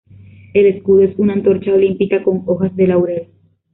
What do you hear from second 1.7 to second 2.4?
olímpica